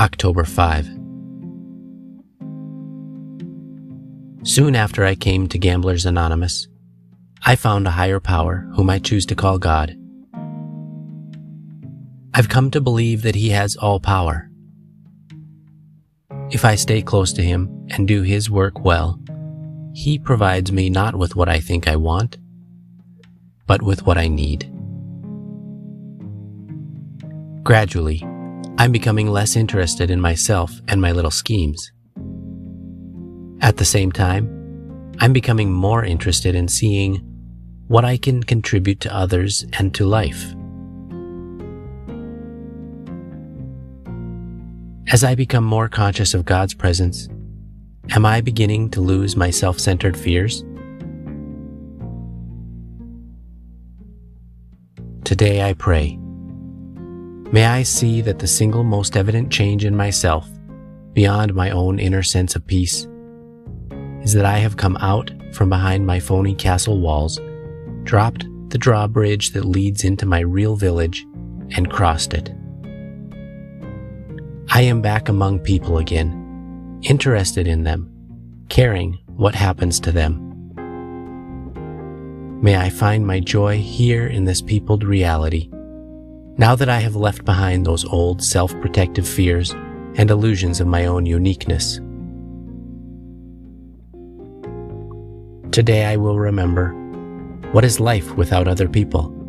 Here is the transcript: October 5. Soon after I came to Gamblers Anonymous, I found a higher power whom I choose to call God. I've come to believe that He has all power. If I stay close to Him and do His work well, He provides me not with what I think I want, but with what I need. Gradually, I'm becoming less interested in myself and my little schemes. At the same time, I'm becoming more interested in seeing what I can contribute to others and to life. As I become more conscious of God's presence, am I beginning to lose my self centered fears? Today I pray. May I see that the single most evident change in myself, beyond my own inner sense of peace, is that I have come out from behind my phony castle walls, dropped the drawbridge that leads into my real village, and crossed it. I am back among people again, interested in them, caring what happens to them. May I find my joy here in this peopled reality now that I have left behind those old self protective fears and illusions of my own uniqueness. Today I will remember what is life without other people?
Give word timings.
October 0.00 0.44
5. 0.44 0.86
Soon 4.44 4.74
after 4.74 5.04
I 5.04 5.14
came 5.14 5.46
to 5.48 5.58
Gamblers 5.58 6.06
Anonymous, 6.06 6.68
I 7.44 7.54
found 7.54 7.86
a 7.86 7.90
higher 7.90 8.18
power 8.18 8.66
whom 8.76 8.88
I 8.88 8.98
choose 8.98 9.26
to 9.26 9.34
call 9.34 9.58
God. 9.58 9.94
I've 12.32 12.48
come 12.48 12.70
to 12.70 12.80
believe 12.80 13.20
that 13.20 13.34
He 13.34 13.50
has 13.50 13.76
all 13.76 14.00
power. 14.00 14.50
If 16.50 16.64
I 16.64 16.76
stay 16.76 17.02
close 17.02 17.34
to 17.34 17.42
Him 17.42 17.86
and 17.90 18.08
do 18.08 18.22
His 18.22 18.48
work 18.48 18.82
well, 18.82 19.20
He 19.92 20.18
provides 20.18 20.72
me 20.72 20.88
not 20.88 21.14
with 21.14 21.36
what 21.36 21.50
I 21.50 21.60
think 21.60 21.86
I 21.86 21.96
want, 21.96 22.38
but 23.66 23.82
with 23.82 24.06
what 24.06 24.16
I 24.16 24.28
need. 24.28 24.64
Gradually, 27.62 28.26
I'm 28.80 28.92
becoming 28.92 29.26
less 29.26 29.56
interested 29.56 30.10
in 30.10 30.22
myself 30.22 30.72
and 30.88 31.02
my 31.02 31.12
little 31.12 31.30
schemes. 31.30 31.92
At 33.60 33.76
the 33.76 33.84
same 33.84 34.10
time, 34.10 34.48
I'm 35.18 35.34
becoming 35.34 35.70
more 35.70 36.02
interested 36.02 36.54
in 36.54 36.66
seeing 36.66 37.16
what 37.88 38.06
I 38.06 38.16
can 38.16 38.42
contribute 38.42 39.00
to 39.00 39.14
others 39.14 39.66
and 39.78 39.94
to 39.96 40.06
life. 40.06 40.54
As 45.12 45.24
I 45.24 45.34
become 45.34 45.64
more 45.64 45.90
conscious 45.90 46.32
of 46.32 46.46
God's 46.46 46.72
presence, 46.72 47.28
am 48.12 48.24
I 48.24 48.40
beginning 48.40 48.92
to 48.92 49.02
lose 49.02 49.36
my 49.36 49.50
self 49.50 49.78
centered 49.78 50.16
fears? 50.16 50.64
Today 55.24 55.68
I 55.68 55.74
pray. 55.74 56.19
May 57.52 57.66
I 57.66 57.82
see 57.82 58.20
that 58.20 58.38
the 58.38 58.46
single 58.46 58.84
most 58.84 59.16
evident 59.16 59.50
change 59.50 59.84
in 59.84 59.96
myself, 59.96 60.48
beyond 61.14 61.52
my 61.52 61.70
own 61.70 61.98
inner 61.98 62.22
sense 62.22 62.54
of 62.54 62.64
peace, 62.64 63.08
is 64.22 64.32
that 64.34 64.44
I 64.44 64.58
have 64.58 64.76
come 64.76 64.96
out 64.98 65.32
from 65.52 65.68
behind 65.68 66.06
my 66.06 66.20
phony 66.20 66.54
castle 66.54 67.00
walls, 67.00 67.40
dropped 68.04 68.46
the 68.68 68.78
drawbridge 68.78 69.50
that 69.50 69.64
leads 69.64 70.04
into 70.04 70.26
my 70.26 70.38
real 70.38 70.76
village, 70.76 71.26
and 71.76 71.90
crossed 71.90 72.34
it. 72.34 72.52
I 74.68 74.82
am 74.82 75.02
back 75.02 75.28
among 75.28 75.58
people 75.58 75.98
again, 75.98 77.00
interested 77.02 77.66
in 77.66 77.82
them, 77.82 78.12
caring 78.68 79.18
what 79.26 79.56
happens 79.56 79.98
to 80.00 80.12
them. 80.12 80.46
May 82.62 82.76
I 82.76 82.90
find 82.90 83.26
my 83.26 83.40
joy 83.40 83.78
here 83.78 84.28
in 84.28 84.44
this 84.44 84.62
peopled 84.62 85.02
reality 85.02 85.68
now 86.58 86.74
that 86.76 86.88
I 86.88 86.98
have 86.98 87.16
left 87.16 87.44
behind 87.44 87.86
those 87.86 88.04
old 88.04 88.42
self 88.42 88.72
protective 88.80 89.26
fears 89.26 89.70
and 90.16 90.30
illusions 90.30 90.80
of 90.80 90.86
my 90.86 91.06
own 91.06 91.26
uniqueness. 91.26 92.00
Today 95.72 96.04
I 96.04 96.16
will 96.16 96.38
remember 96.38 96.92
what 97.72 97.84
is 97.84 98.00
life 98.00 98.36
without 98.36 98.66
other 98.66 98.88
people? 98.88 99.39